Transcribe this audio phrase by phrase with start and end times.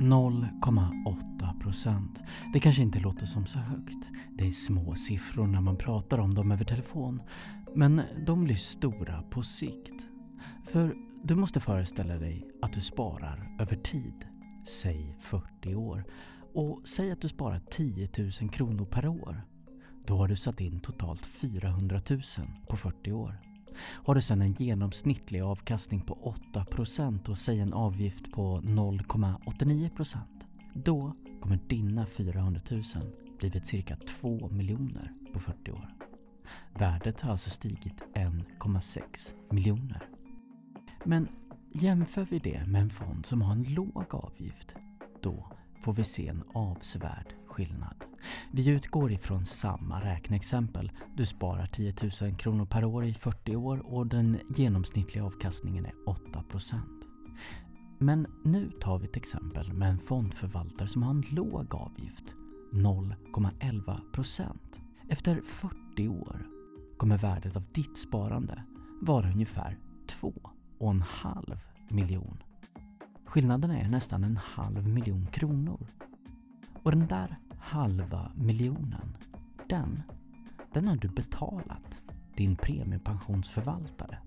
[0.00, 2.22] 0,8 procent.
[2.52, 4.10] Det kanske inte låter som så högt.
[4.38, 7.22] Det är små siffror när man pratar om dem över telefon.
[7.74, 10.08] Men de blir stora på sikt.
[10.64, 14.26] För du måste föreställa dig att du sparar över tid.
[14.66, 16.04] Säg 40 år.
[16.54, 18.08] Och säg att du sparar 10
[18.40, 19.42] 000 kronor per år.
[20.06, 22.20] Då har du satt in totalt 400 000
[22.68, 23.40] på 40 år.
[23.78, 30.18] Har du sedan en genomsnittlig avkastning på 8% och säg en avgift på 0,89%
[30.84, 32.82] då kommer dina 400 000
[33.38, 35.94] blivit cirka 2 miljoner på 40 år.
[36.74, 39.02] Värdet har alltså stigit 1,6
[39.50, 40.08] miljoner.
[41.04, 41.28] Men
[41.72, 44.76] jämför vi det med en fond som har en låg avgift,
[45.22, 45.46] då
[45.80, 48.05] får vi se en avsevärd skillnad.
[48.50, 50.92] Vi utgår ifrån samma räkneexempel.
[51.16, 55.92] Du sparar 10 000 kronor per år i 40 år och den genomsnittliga avkastningen är
[56.06, 56.80] 8%.
[57.98, 62.34] Men nu tar vi ett exempel med en fondförvaltare som har en låg avgift,
[62.72, 64.50] 0,11%.
[65.08, 66.46] Efter 40 år
[66.96, 68.62] kommer värdet av ditt sparande
[69.02, 69.78] vara ungefär
[70.22, 71.58] 2,5
[71.88, 72.42] miljon.
[73.24, 75.86] Skillnaden är nästan en halv miljon kronor.
[76.82, 77.36] Och den där
[77.66, 79.16] halva miljonen,
[79.68, 80.02] den,
[80.72, 82.00] den har du betalat
[82.36, 84.18] din premiepensionsförvaltare.